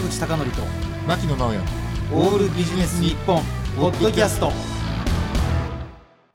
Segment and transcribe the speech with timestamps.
[0.00, 0.62] 坂口孝則と
[1.06, 1.60] 牧野直哉。
[2.12, 3.42] オールビジネス日本
[3.76, 4.50] ポッドキャスト。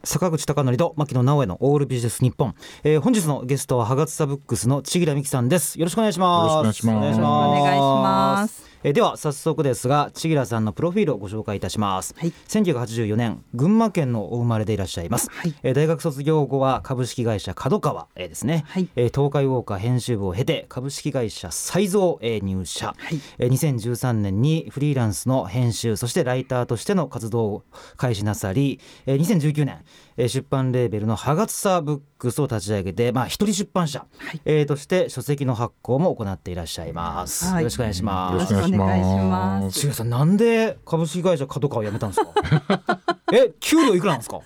[0.03, 2.53] 坂口孝則と牧野直哉のオールビジネス日本、
[2.83, 5.79] えー、本日のゲストはハガツサブックスの千木良美希さんです。
[5.79, 6.53] よろしくお願いします。
[6.57, 7.59] よろしくお願いします。
[7.59, 12.31] お願いしますえーでは早速ですが千木良さんのプロフィールをご紹介いたします、はい。
[12.47, 15.55] 1984年群馬県のお生まれでいらっしゃいます、はい。
[15.63, 18.87] えー大学卒業後は株式会社角川、えーですね、はい。
[18.95, 23.19] えー東海ウォーカー編集部を経て株式会社サイゾー、えー入社、はい。
[23.39, 27.63] えー2013年にフリーランスの編集そしてライターとしての活動を
[27.97, 29.83] 開始なさり、えー2019年、
[30.17, 34.41] えー出版レーベルのハガツサブックスを立ち上げて、まあ、一人出版社、はい。
[34.45, 37.63] えーとして書籍の発行も行っていらっしゃいます、はい。
[37.63, 38.33] よろしくお願いします。
[38.33, 39.25] よろしくお願いしま
[39.61, 39.79] ます。
[39.87, 42.99] 重さんなんで株式会社角川を辞めたんですか？
[43.33, 44.39] え給料いくらなんですか？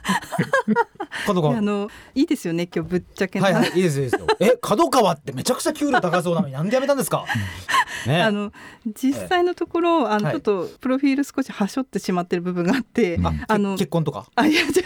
[1.25, 1.57] 角川。
[1.57, 4.27] あのいいですよね今日ぶっちゃけなはいはいいいですよいいですよ。
[4.39, 7.25] え角川ってめちゃくちゃ給料高そうなのになんで辞めたんですか？
[8.07, 8.51] ね あの
[8.95, 10.33] 実際のところ、あのはい。
[10.33, 14.27] ちょっとプロフィール少しはしょってしまってる部分があって、あの結婚とか？
[14.35, 14.83] あいやじゃ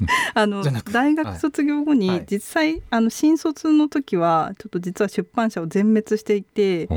[0.34, 2.26] あの大学卒業後に、はい。
[2.30, 6.88] 実際あの新卒の時はちょっと実は出版社を全滅していて。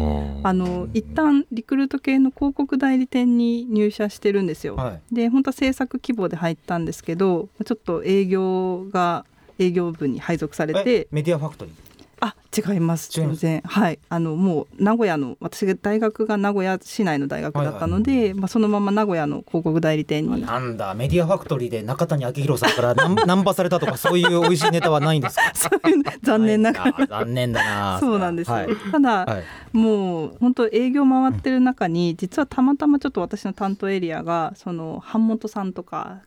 [0.42, 4.76] あの一旦リクルート系の広告代理店に入社してるんですよ。
[4.76, 5.16] はい。
[5.16, 9.26] で本当は制作希望で入ったんですけどちょっと営業が
[9.58, 11.89] 営業部に配属されえてメディアファクトリー？
[12.22, 13.62] あ違います全然。
[13.66, 14.00] はい。
[14.10, 20.42] あのもう名古屋の私が大学が名古屋市内の大学だったので、まあ、そのまま名古屋の広告代理店に。
[20.42, 25.44] なんだメディアファクトリーで中谷明宏さんからナンパされたとかそういう美味しいネタはないんですか？
[25.54, 27.08] そういう残念ながら。
[27.08, 28.68] 残念だな そうなんですよ、はい。
[28.92, 29.78] ただ、はい。
[29.78, 36.18] もう本当営業回ってる中に実はたまたまちょっと私の担当エリアがその版元さんとか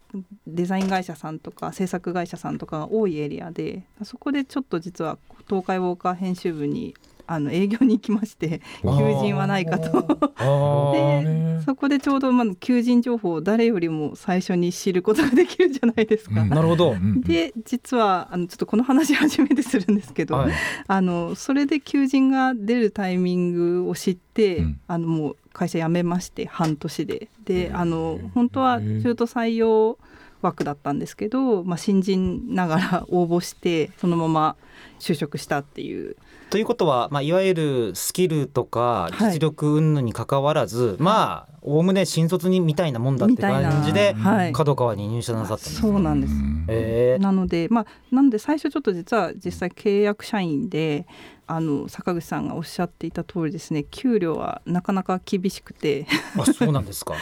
[0.46, 5.18] デザイン会社さんとか制作会社さんとかが多いエリアでそこでちょっと実は
[5.48, 6.94] 東海ウォーカー編集部に
[7.26, 8.88] あの営業に行きまして求
[9.20, 10.02] 人はないかと。
[10.92, 16.40] でそこでちょうどまあ求人情報を誰よりも最初に知ることができるじゃないですか。
[16.42, 16.48] うん。
[16.48, 16.94] なるほど。
[17.24, 20.52] で実はあのちょっとこの話初めてするんですけど、はい。
[20.86, 24.80] あのそれで求人が出るタイミングを知って、うん。
[24.86, 27.28] あのもう会社辞めまして半年で。
[27.44, 29.98] であの本当は中途採用
[30.42, 34.56] 枠だったんですけど、まあ、新人ながら応募してそのまま
[34.98, 36.16] 就職したっていう
[36.52, 39.32] ということは、まあ、いわゆるスキルとかはい。
[39.32, 44.52] 実力云々にかかわらず、まあおおむね新卒にみたいなもんだってみたいな感じではい。
[44.52, 46.34] 角川に入社なさったんですそうなんです。
[46.68, 47.22] えー。
[47.22, 51.06] なのでまあなんで最初ちょっと実は実際契約社員で
[51.46, 56.06] あの坂口さんがおっしゃっていた通りですね給料はなかなか厳しくて。
[56.38, 57.14] あそうなんですか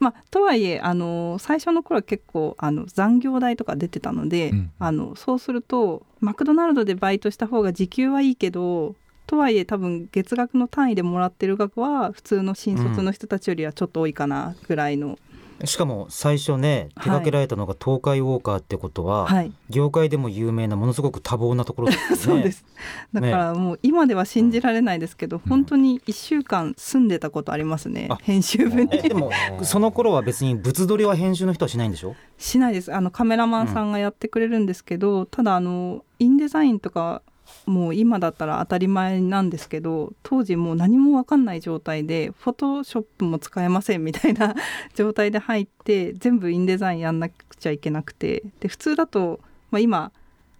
[0.00, 4.72] まあ、とはいえあの最初の頃は結構あの残業代とか出てたので、うん。
[4.78, 8.94] あのそうするとマクドナルドでバイトした方が時給はいいけど
[9.26, 15.18] とはいえ多分月額の単位でもらってる額は普通の新卒の人たちよりはちょっと多いかなぐらいの、
[15.64, 22.16] しかも最初ね手掛けられたのが東海ウォーカーってことは、はい、業界でも有名なものすごく多忙なところですよね。
[22.18, 22.64] そうです。
[23.12, 28.88] だからもう今では信じられないですけど、本当に1週間住んでたことありますね、あ編集部に。
[28.92, 29.30] えでも
[29.62, 32.14] その頃は別に物撮りは編集の人はしないんでしょ？
[32.38, 32.92] しないです。
[32.94, 37.22] あのカメラマンさんがやってくれるんですけど、ただあのインデザインとか
[37.66, 44.54] もう今だったら当たり前なんですけど当時もう何も分かんない状態でフォトショップも使えませんみたいな
[44.94, 48.42] 状態で入って全部インデザインやんなくちゃいけなくて。
[48.60, 49.40] で普通だと、
[49.70, 50.12] まあ、今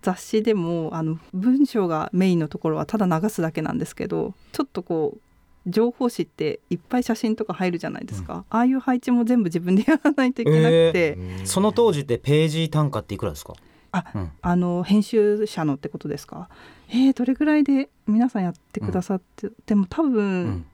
[0.02, 5.20] 雑誌でもあの文章がメインのところはただ流すだけなんですけどちょっとこう
[5.66, 11.18] 情報誌っていっぱい写真とか入るじゃないですか、ああいう配置も全部自分でやらないといけなくて。
[11.44, 13.52] その当時ってページ単価っていくらですか？
[13.92, 14.30] あうん。
[14.42, 16.48] あの編集者のってことですか？
[16.90, 20.66] えー、どれぐらいで皆さんやってくださって、でも多う分、ん、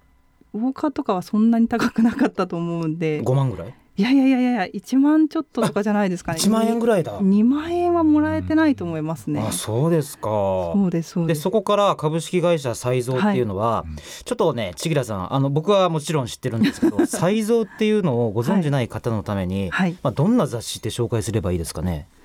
[0.54, 3.22] ウォーカーとかはそんなに高くなかったと思うんで。
[3.22, 3.75] 5万ぐらい？
[3.99, 6.38] いやいやいやいや1万ちょっととかじゃないですかね。
[6.38, 7.19] 1万円ぐらいだ。
[7.19, 9.41] 2万円はもらえてないと思いますね。
[9.41, 10.28] あそうですか。
[10.28, 14.01] そうですそうでそこから株式会社サイゾーっていうのは、はい。
[14.24, 19.97] ちょっとね千木良さんあの僕はもちろん知ってるんですけどサイゾーっていうのをご存じない方のために、はい。
[20.03, 22.07] まあ、どんな雑誌って紹介すればいいですかね？
[22.13, 22.16] あ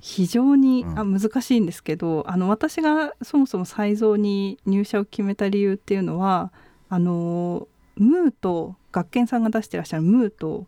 [0.00, 0.98] 非常に、うん。
[0.98, 6.52] あ難しいんですけどあの私がそもそもサイゾーに入社を決めた理由っていうのは
[6.88, 10.66] あのムーと学研さんが出してらっしゃるムーと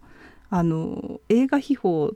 [0.50, 2.11] あの映画秘宝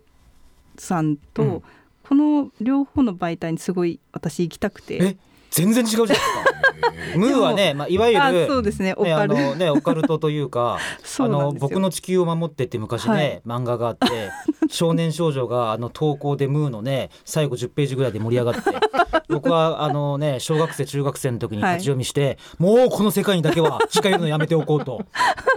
[0.76, 1.62] さんと、うん。
[2.08, 4.98] この両方の媒体にすごい私行きたくて。
[5.02, 5.16] え
[5.50, 6.56] 全然違うじゃないですか。
[7.16, 10.78] ムーはね、まあ、いわゆあるそうですねオね、あカル、のねオカルトというか
[11.19, 14.31] あの僕の地球を守ってって昔ね、漫画があって
[14.69, 18.70] 少年少女があの投稿でムーのね最後10ページぐらいで盛り上がって
[19.28, 25.04] 僕はあのね小学生中学生の時に立ち読みして、もうこの世界にだけは近寄るのやめておこうと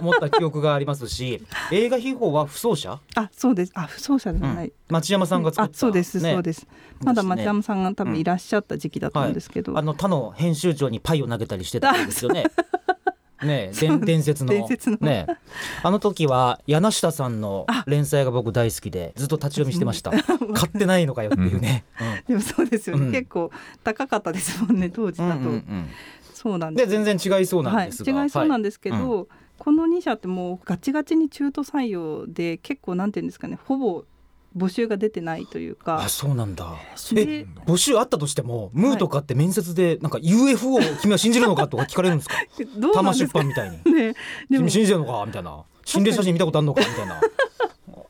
[0.00, 3.72] 思った記憶がありますし映画秘宝は不走者、あそうです。
[3.74, 6.66] あ不走者ではない、町山さんが作った、あそうです、ねそうです。
[7.02, 12.44] まだ町山さんが多分いらっしゃった時期だったんですけど、あの他の編集長にパイを投げたりしてたんですよね。
[13.42, 14.52] ねえ伝伝説の。
[14.52, 15.36] ねえ。
[15.82, 20.10] あの時は柳下さんの連載が僕大好きでずっと立ち読みしてました。
[20.10, 21.84] 買ってないのかよっていうね。
[22.28, 23.12] でもそうですよね、うん。
[23.12, 23.50] 結構
[23.82, 25.54] 高かったですもんね当時だと、うんうんうん。
[25.54, 25.90] うん
[26.34, 29.28] そうなんでです全然違いそうなんですが、はい、違いそうなんでですけど、
[29.58, 34.04] この2社ってもうガチガチに中途採用で結構なんていうんですかねほぼ
[34.56, 36.74] 募集が出てないというかあそうなんだ。
[37.12, 42.34] でえ募集あったとしてもムーとかって面接でなんか UFO を君は信じるのかとか聞かれるんですか？
[42.78, 43.38] どうなんですか？
[43.38, 43.76] 版みたいに。
[43.94, 44.14] ね
[44.50, 45.24] でも君信じるのか？
[45.26, 45.62] みたいな。
[45.84, 46.80] 心霊写真見たことあるのか？
[46.80, 47.20] みたいな。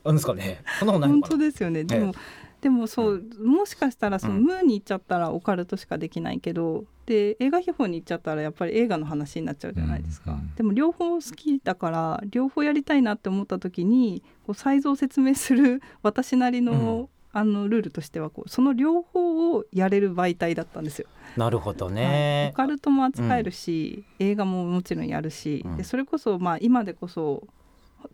[0.03, 0.63] あるんですかね？
[0.79, 1.21] そんなことない本。
[1.21, 2.13] 当ですよねでも、
[2.61, 4.43] でもそうもしかしたらその、うん。
[4.43, 10.37] ムーに行っちゃったらオカルトしかできないけどで映画秘宝に行っちゃったらやっぱり映画の話になっちゃうじゃないですか、うん。
[10.37, 21.07] うんでも両方好きだから両方やりたいなって思った時にこうサイズを説明する私なりの、あのルールとしてはこうその両方をやれる媒体だったんですよ。
[21.37, 21.95] なるほどはい。
[21.95, 22.57] ねオ。
[22.57, 25.77] カルトも扱えるし、映画ももちろんやるし、うん。
[25.77, 27.47] でそれこそまあ今でこそ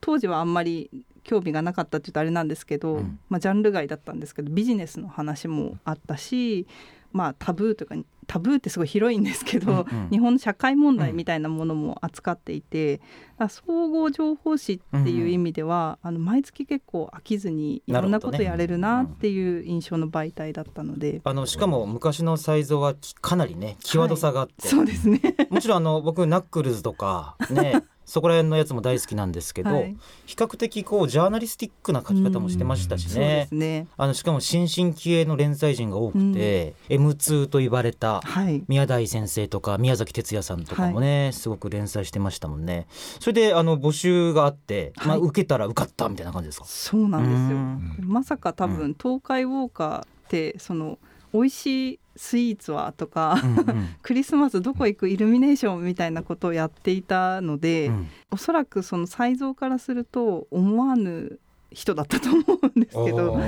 [0.01, 0.89] 当時はあんまり
[1.27, 3.19] 興味がなかったって言うとあれなんですけど、うん。
[3.29, 6.65] まあ、ジャンル外だったんですけどビジネスの話もあったし、
[7.11, 7.95] まあ、タブーというか
[8.27, 10.09] タブーってすごい広いんですけど、うんうん。
[10.09, 13.05] 日本の社会問題みたいなものも扱っていて、だか
[13.39, 21.21] ら総合情報誌っていう意味では、あの毎月結構飽きずにいろんなことやれるなっていう印象の媒体だったので。
[21.23, 25.21] あのしかも昔のサイズはきかなりね際どさがあって、そうですね。
[25.49, 29.95] もちろんあの僕ナックルズとかね そこら辺のやつも大好きなんですけど、はい。
[30.25, 33.53] 比較的こうジャーナリスティックな書き方もしてましたしそうでねす。
[33.55, 33.87] ね。
[33.97, 38.63] あのしかも新進気鋭の連載陣が多くて、M2 と言われたはい。
[38.67, 42.87] 宮台先生とか宮崎哲也さんとかもね、すごく連載してましたもんね。
[43.19, 46.65] それであの募集があって、まあはい受けたら受かったみたいな感じですか？
[46.65, 47.57] そうなんですよ。
[47.57, 48.13] うん。
[48.13, 50.97] まさか多分東海ウォーカーってその
[51.33, 53.87] 美味しいスイーツはとか、うんうん。
[54.01, 58.07] クリスマスどこ行くイルミネーションみたいなことをやっていたので、うん。
[58.31, 61.39] おそらくその才蔵からすると思わぬ
[61.71, 63.39] 人だったと思うんですけど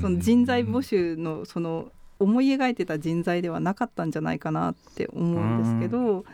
[0.00, 6.24] その人材募集のその思い描いてた人材ではなかったんじゃないかなって思うんですけど、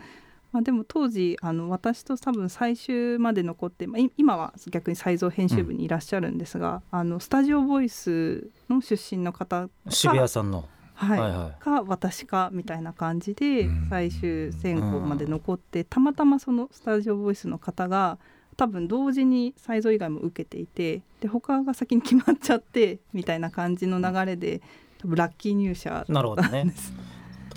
[0.52, 10.68] まあ、でも当時あの私と多分最終まで残って、まあ、い今は逆に才蔵編集部にいらっしゃるんですが、あのスタジオボイスの出身の方か渋谷さんの、
[10.98, 11.20] はい。
[11.20, 11.62] はいはい。
[11.62, 13.86] か私かみたいな感じでうん。
[13.88, 18.18] 最終選考まで残ってたまたまそのスタジオボイスの方が
[18.56, 24.60] 多分同時に才蔵以外も受けていてで他が先に決まっちゃってみたいな感じの流れで
[24.98, 26.74] 多分ラッキー入社なるほどね。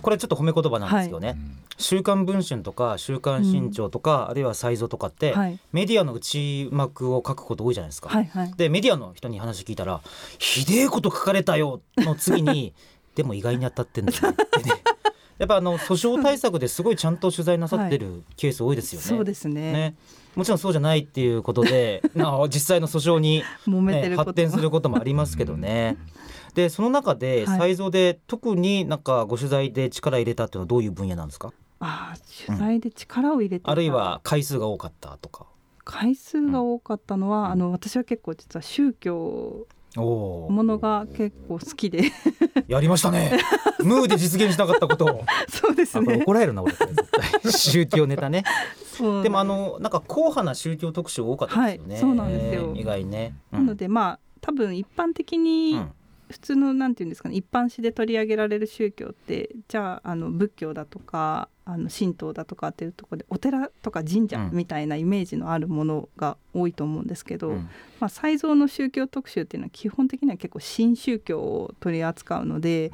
[0.01, 1.37] これちょっと褒め言葉なんですよね。
[1.77, 5.59] 週刊文春とか週刊新潮とか、あるいはサイゾとかって、はい。
[5.71, 8.09] メディアの内幕を書くこと多いじゃないですか。
[8.09, 8.53] はいはい。
[8.55, 10.01] でメディアの人に話聞いたら
[10.37, 12.73] 「ひでえこと書かれたよ」の次に
[13.15, 14.37] 「でも意外に当たってんだよね」
[15.37, 19.07] やっぱあの訴訟対策ですごいちゃんと取材なさってるケース多いですよね。
[19.07, 19.73] そうですね。
[19.73, 19.95] ね。
[20.35, 25.97] もちろんそうじゃないっていうことで な実際の訴訟に、ね、発展することもありますけどね。
[26.53, 27.59] でその中ではい。
[27.59, 31.51] 才蔵で特になんかご取材で力入れたっていうのはどういう分野なんですか？
[31.79, 33.71] あー取材で力を入れてた。
[33.71, 35.47] あるいは回数が多かったとか。
[35.83, 39.65] 回数が多かったのは、あの私は結構実は宗教
[39.99, 42.11] ものが結構好きで
[42.67, 43.39] やりましたね。
[43.83, 45.25] ムーで実現しなかったことを。
[45.49, 46.73] そうですね怒られるな俺
[47.51, 48.43] 宗教ネタね。
[49.23, 51.93] でもあのなんか硬派な宗教特集多かったですよね。
[51.93, 53.35] はいそうなんですよ意外ね。
[53.51, 55.91] うなのでまあ多分一般的にうん
[56.31, 67.69] 普通のなんていうんですかね一般紙で取り上げられる宗教ってじゃああの仏教だとかあの神道だとかっていうところでお寺とか神社うんみたいなイメージのあるものが多いと思うんですけど、うん。
[67.99, 72.91] まあ、才蔵の宗教特集っていうのは基本的には結構新宗教を取り扱うので、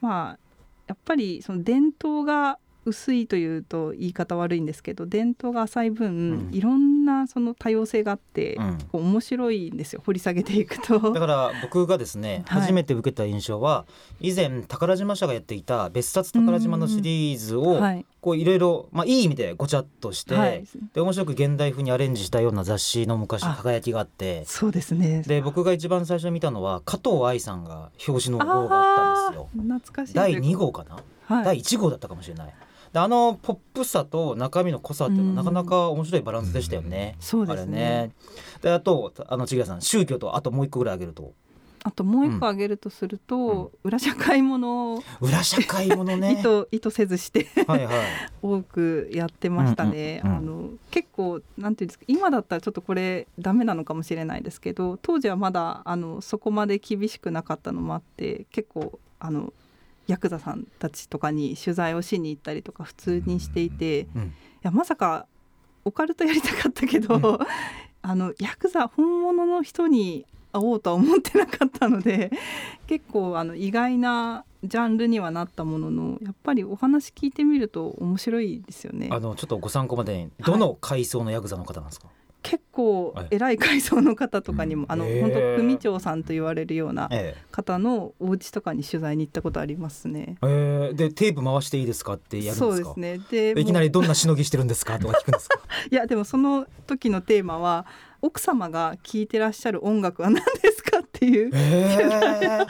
[0.00, 0.38] まあ
[0.86, 6.54] やっぱりその伝統が薄いというと言い方悪いんですけど伝統が浅い分、うん。
[6.54, 8.78] いろんんなその多様性があって、うん。
[8.92, 10.98] 面白いんですよ掘り下げていくと。
[11.12, 12.60] だから僕がですね、はい。
[12.62, 13.84] 初めて受けた印象は
[14.20, 18.06] 以前宝島社がやっていた別冊宝島のシリーズをはい。
[18.20, 20.64] こういろいろまあいい意味でごちゃっとして、はい。
[20.94, 24.44] で面白く現代風にアレンジしたような雑誌の昔あ輝きがあって。
[24.46, 25.22] そうですね。
[25.26, 29.48] で僕が一番最初に見たのは加藤愛さんが表紙の号があったんですよ。
[29.52, 31.44] 懐かしい第2号かな、はい。
[31.44, 32.54] 第1号だったかもしれない。
[32.92, 37.16] であのポップさと中身の濃さっていうのはなかなか面白いバランスでしたよね。
[37.20, 38.10] そうですねね。
[38.60, 41.32] であとあの千賀さん宗教とあともう一個ぐらいあげると
[41.84, 46.34] あともう一個挙げるとすると、裏社会ものを裏社会ものね。
[46.38, 47.96] 意図意図せずしてはいはい。
[48.40, 50.20] 多くやってましたね。
[50.24, 59.52] うんうんうんあの結構なんていうんですか今だったらちょっとこれダメなのかもしれないですけど当時はまだあのそこまで厳しくなかったのもあって結構あの
[60.06, 64.32] ヤクザさんたちとかに取材をしに行ったりとか普通にしていていうん
[64.62, 65.26] やまさか
[65.84, 67.38] オカルトやりたかったけど、うん
[68.04, 72.32] あのヤクザ本物の人に会おうとは思ってなかったので
[72.88, 79.08] 結構あの意外なジャンルにはなったもののやっぱりお話聞いてみると面白いですよね。
[79.12, 82.08] あのちょっとご参考までにどの階層のヤクザの方なんですか？
[82.42, 90.36] 結構はい偉い階層の方とかにも、あの本当組長さんと言われるようなえ方のお家とかに取材に行ったことありますね。
[90.42, 92.66] ええーでテープ回していいですかってやるんですか？
[92.66, 93.20] そうですね。
[93.54, 95.60] で、いきなりどんなしのぎしてるんですかとか聞くんですか？
[95.90, 97.86] いやでもその時のテーマは
[98.20, 101.50] 奥様が聴いてらっしゃる音楽は何ですかっていう。
[101.54, 102.66] え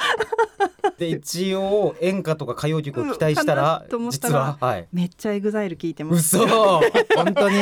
[0.99, 4.89] ー、で一応演歌とか歌謡曲を期待したうんからなと思ったら実ははい。
[4.93, 6.37] めっちゃ EXILE 聞いてます。
[6.37, 6.83] 嘘本
[7.35, 7.57] 当に？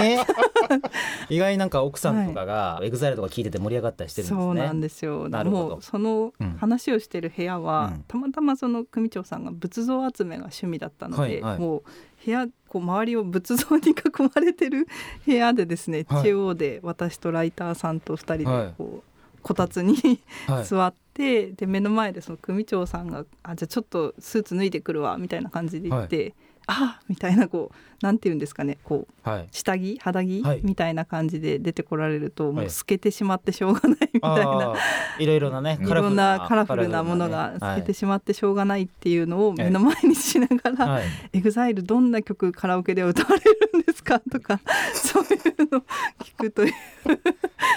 [1.30, 4.40] 意外になんか奥さんとかが EXILE とか聞いてて盛り上がったりしてるんですね。
[4.40, 5.28] そうなんですよ。
[5.28, 11.82] なるほどもうそのうん話をしてる部屋は、うんたまたまその組長さんが仏像集めが趣味だったので、はいはいもう
[12.24, 13.94] 部屋こう周りを仏像に囲
[14.34, 14.86] まれてる
[15.24, 19.09] 部屋でですね、はい中央で私とライターさんと二人はいでこう、
[19.42, 20.64] こたつにはい。
[20.64, 26.34] 座って、で目の前でその組長さんが「あじゃあちょっとスーツ脱いでくるわ」みたいな感じで言って
[26.66, 29.48] 「あみたいなこうなんて言うんですかねこうはい。
[29.50, 29.98] 下着？
[30.00, 30.60] 肌着、はい。
[30.62, 32.66] みたいな感じで出てこられるともはい。
[32.66, 43.36] う透けてしまってしょうがないみたいな、あーいろいろなねいろんなカラフルなものが透けてしまってしょうがないっていうのを目の前にしながらはい、「EXILE どんな曲カラオケで歌われ
[43.72, 44.60] るんですか?」とか
[44.94, 45.82] そういうのを
[46.20, 46.72] 聞くという。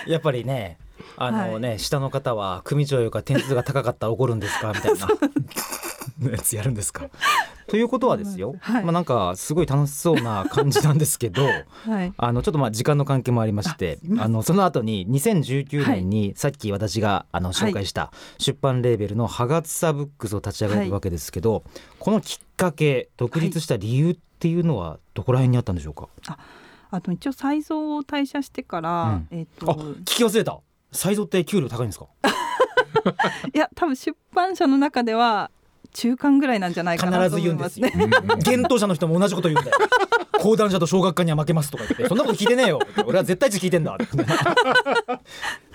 [0.08, 0.78] やっぱりね
[1.18, 4.72] あのね、下の方は組長よりか点数が高かったら怒るんですか？
[4.76, 5.08] みたいな。
[6.32, 7.10] やつやるんですか？
[7.68, 8.84] ということはですよ、はい。
[8.84, 11.44] まあなんかすごい楽しそうな感じなんですけど
[11.86, 12.14] はい。
[12.16, 21.64] あのちょっとまあ時間の関係もありましてあのその後に2019年にさっき私があの紹介した出版レーベルのハガツサブックスを立ち上げるわけですけど、
[22.00, 24.60] このきっかけ独立した理由ってい。
[24.60, 26.10] うのはどこら辺にあったんでしょうか、
[26.92, 30.60] あと一応才蔵を退社してから、うんえっ、あと聞き忘れた
[30.94, 32.06] サイゾって給料高いんですか？
[33.54, 35.52] いや多分出版社の中では
[35.94, 38.28] 中間ぐらいなんじゃないかな必と思いまず言うんですね。
[38.28, 39.78] 幻冬者の人も同じこと言うんだよ。
[40.42, 42.80] 講談社と小学館には負けますとか言ってそんなこと聞いてねえよ。
[43.06, 43.96] 俺は絶対値聞いてんだ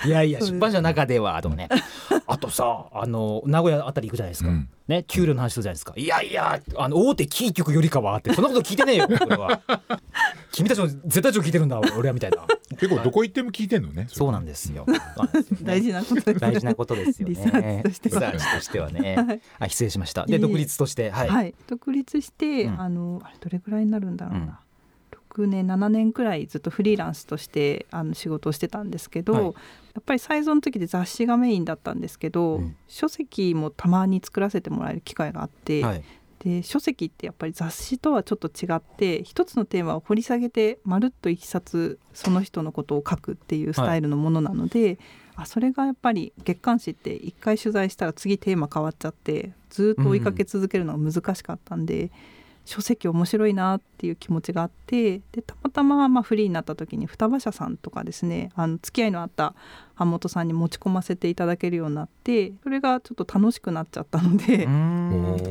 [0.04, 1.68] いやいや出版社の中ではとかね
[2.26, 4.68] あとさあの名古屋あたり行くじゃないですか、うん。
[4.86, 5.94] ね給料の話するじゃないですか。
[5.96, 9.60] いやいやあの大手キー局よりかはってそんなこと聞いてねえよ 俺は。
[10.52, 12.38] 君たちの絶対値を聞いてるんだ俺はみたいな。
[12.78, 14.84] 結構どこ行っても聞いてんのねそうなんですよ。
[14.86, 15.32] そうなん。
[15.32, 17.34] ですよね大事なことです大事なことですよね。
[17.34, 19.40] リサーチとしてリサーチとしてはね、はい。
[19.60, 20.26] あ失礼しました。
[20.26, 22.80] で独立としてはい、はい、独立して、うん。
[22.80, 24.60] あのあれどれぐらいになるんだろううんな、
[25.38, 29.44] 6年7年くらいずっとフリーランスとしてあの仕事をしてたんですけど、はい。
[29.44, 29.50] や
[30.00, 32.76] っぱり最初の時で雑誌がメインだったんですけど、うん。
[32.88, 36.04] 書籍もたまに作らせてもらえる機会があって、はい。
[36.40, 44.98] で書籍ってやっぱり雑誌とはちょっと違って一つのテーマを掘り下げてまるっと一冊その人のことを書くっていうスタイルのものなので、
[45.34, 52.10] あそれがやっぱり月刊誌って一回取材したら次テーマ変わっちゃってずっと追いかけ続けるのが難しかったんで、
[52.68, 59.54] 書籍面白いなっていう気持ちがあってでたまたままあフリーになった時に双葉社さんとかですねあの付き合いのあった
[59.96, 64.68] 版元さんに持ち込ませていただけるようになってそれがちょっと楽しくなっちゃったので。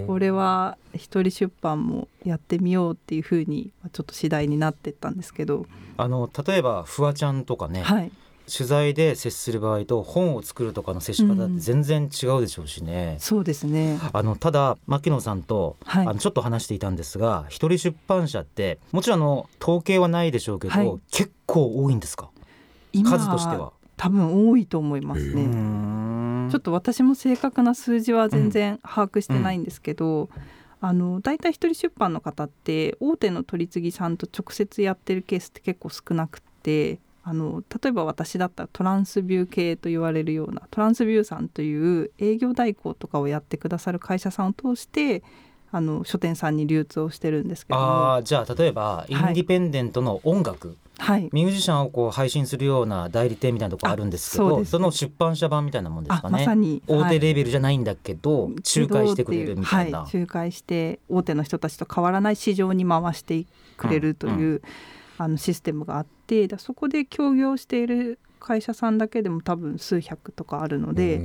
[0.05, 5.65] これは一人出版もやってみようっていうふうにちょっと次第になってったんですけど、
[5.97, 8.11] あの例えばフワちゃんとかね、はい、
[8.49, 13.17] 取材で接する場合と本を作るとかの接し方って全然違うでしょうしね。
[13.19, 13.99] そうですね。
[14.13, 22.29] あのただ牧野さんと、はいあのちょっと話していたんですが一人出版社ってもちろんあの統計はないでしょうけど、はい結構多いんですか？
[22.93, 23.73] 今数としては。
[23.97, 26.47] 多分多いと思いますへうーね。
[26.47, 30.29] んちょっと私も正確な数字は全然把握してないんですけど、
[30.79, 36.99] あの大体一人出版の方って大手の取り次ぎさんと直接やってるケースって結構少なくて。
[37.29, 45.23] あの例えば私だったらトランスビュー系と言われるようなトランスビューさんという営業代行とかをやってくださる会社さんを通して
[45.69, 64.61] あの書店さんに流通をしてるんですけどあじゃあ例えばインディペンデントの音楽、はい、ミュージシャンをこう配信するような代理店みたいなとこあるんですけどその出版社版みたいなもんですかね、ま、さに大手レベルじゃないんだけど、はい、仲介してくれるみたいな、はい、仲介して大手の人たちと変わらない市場に回してくれるという、うんうん、
[65.17, 71.19] あのシステムがあってそこで協業している会社さんだけでも多分数百とかあるので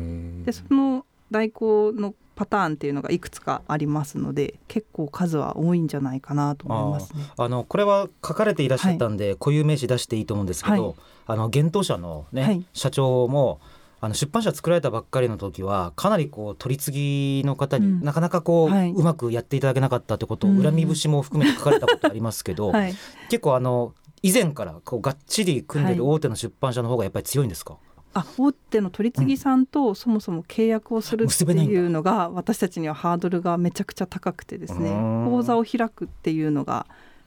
[0.44, 10.94] でその代行のパターンっていうのがいくつかありますので結構数は多いんじゃないかなと思います、ね、あのこれは書かれていらっしゃったんで、はい、固有名詞出していいと思うんですけど、はい、
[11.26, 13.60] あの幻冬舎のね、はい、社長も
[14.04, 22.72] あの出版社作られたばっかりの時はかなりこう取り次ぎの方に、うん、なかなかこう、はい、うまくやっていただけなかったってことを恨み節も含めて書かれたことありますけど、
[23.30, 27.76] 結構あの以前からこうがっちり組んでる大手の出版社の方がやっぱり強いんですか、
[28.12, 34.90] あ大手の取り次ぎさんとそもそも契約をするっていうのが私たちにはハードルがめちゃくちゃ高くてですね
[35.28, 36.86] 講座を開くっていうのが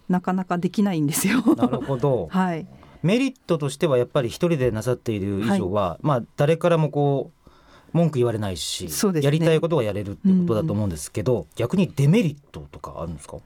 [0.10, 1.41] なかなかできないんですよ。
[1.55, 2.67] なるほど、 はい、
[3.05, 7.50] メリットとしてはやっぱり一人でなさっている以上は、はい、まあ誰からもこう
[7.93, 11.39] 文句言われないし、ね、やりたいことがやれるってことだと思うんですけど、うん。
[11.41, 13.38] うん、逆にデメリットとかあるんですか？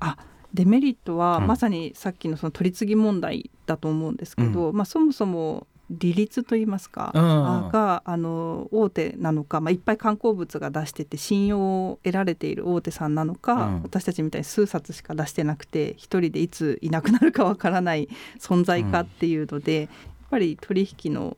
[0.00, 0.16] あ
[0.52, 18.08] デメリットは、まさにさっきのその取り次ぎ問題だと思うんですけど、うん、まあ、そもそも利率といいますか、うん、があの大手なのか、まあ、いっぱい観光物が出してて信用を得られている大手さんなのか、うん、私たちみたいに数冊しか出してなくて一人でいついなくなるかわからない
[18.38, 19.88] 存在かっていうので、うん、やっ
[20.30, 21.36] ぱり取引の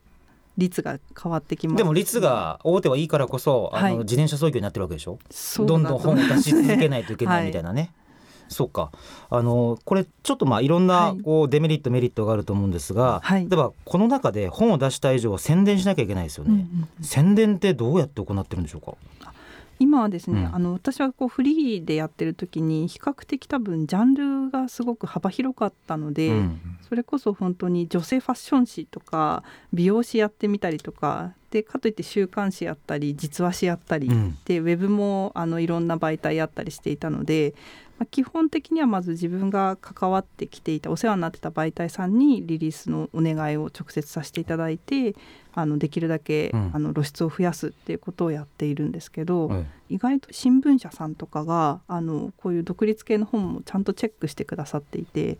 [0.57, 5.19] 率が変わってきます、でも率が大手はいいからこそ、あの自転車操業になってるわけでしょ？
[5.65, 7.81] どんどん本を出し続けないといけないみたいなね。
[7.91, 8.04] はい
[8.47, 8.91] そうか。
[9.29, 18.95] あのこれちょっとまあいろんなこうデメリット、メリットがあると思うんですが、はい、例えばこの中で本を出した以上は宣伝しなきゃいけないですよね、うんうんうん、宣伝ってどうやって行ってるんでしょうか？
[19.77, 37.53] 今はですね、うん、あの私はこうフリーでやってる時に比較的多分ジャンルがすごく幅広かったので、うん、それこそ本当に女性ファッション誌とか美容師やってみたりとかでかといって週刊誌やったり実話誌やったり、うん、でウェブもあのいろんな媒体やったりしていたので
[37.97, 45.15] まあ、基本的にはまず自分が関わってきていたお世話になってた媒体さんにリリースのお願いを直接させていただいて
[45.53, 55.37] あのできるだけ、うん、あの露出を増やすっていうことをやっているんですけど、うん、意外と新聞社さんとかがあのこういう独立系の本もちゃんとチェックしてくださっていて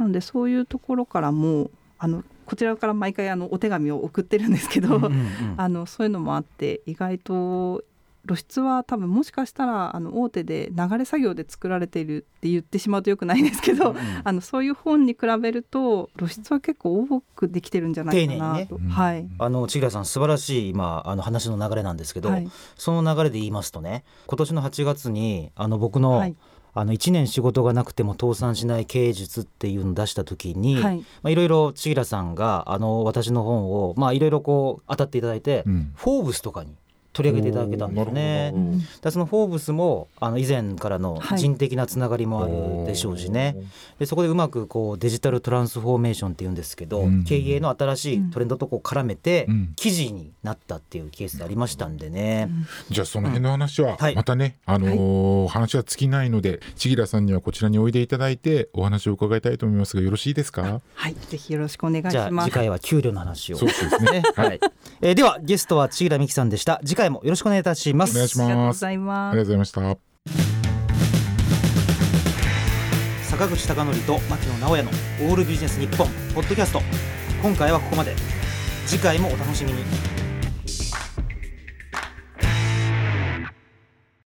[0.00, 1.70] なのでそういうところからも
[2.02, 7.84] あのこちらから毎回あのお手紙を送ってるんですけど、うんうんうん、 あのそういうのもあって意外と
[8.26, 18.78] 露出は多分もしかしたらあの大手で流れ作業で作られているって言ってしまうとよくないんですけど、うん、あのそういう本に比べると露出は結構多くできてるんじゃないかなと。
[18.80, 26.34] ね、はい、あの千倉さん素晴らしい今あの話の流れなんですけど、はい、その流れで言いますとね今年の8月にあの僕の、はい
[26.74, 30.98] あの1年仕事がなくても倒産しない経営術っていうのを出した時に、はい。
[30.98, 36.74] まあ、いろいろ千倉さんがあの私の本を、まあ、いろいろこう当たっていただいて、うん、フォーブスとかに
[37.12, 38.54] 取り上げていただけたんですね。
[39.00, 43.66] だそのフォーブスもあの以前からの人的なつながりもあるでしょうしね、はい、
[44.00, 49.46] でそこでうまくこうデジタルトランスフォーメーションっていうんですけど、うん、経営の新しいトレンドとこう絡めて
[49.76, 52.48] 記事になったっていうケースありましたんでね。
[52.90, 60.80] じゃあその辺の話はまたね、はい、あのーはい、話は尽きないので千吉さんにはこちらにおいでいただいてお話を伺いたいと思いますがよろしいですか？
[60.94, 61.14] はい。
[61.14, 62.12] ぜひよろしくお願いします。
[62.12, 63.58] じゃあ次回は給料の話を。
[63.58, 64.22] そうですね。
[64.34, 64.60] はい、
[65.00, 66.80] えー、ではゲストは千吉美希さんでした。
[66.84, 68.12] 次回もよろしくお願いいたします。
[68.12, 68.46] お願いします。
[68.46, 69.32] ありがとうございます。
[69.32, 69.80] ありがとうございました。
[73.30, 76.82] 坂口孝則と牧野直哉のオールビジネス日本ポッドキャスト。
[77.42, 78.14] 今回はここまで。
[78.86, 80.11] 次回もお楽しみに